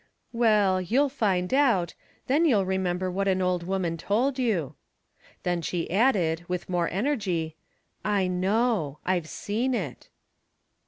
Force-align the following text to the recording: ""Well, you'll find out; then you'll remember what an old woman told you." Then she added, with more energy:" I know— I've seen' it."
""Well, 0.43 0.81
you'll 0.81 1.09
find 1.09 1.53
out; 1.53 1.93
then 2.25 2.43
you'll 2.45 2.65
remember 2.65 3.11
what 3.11 3.27
an 3.27 3.39
old 3.39 3.61
woman 3.67 3.97
told 3.97 4.39
you." 4.39 4.73
Then 5.43 5.61
she 5.61 5.91
added, 5.91 6.43
with 6.47 6.67
more 6.67 6.89
energy:" 6.91 7.55
I 8.03 8.25
know— 8.25 8.97
I've 9.05 9.29
seen' 9.29 9.75
it." 9.75 10.09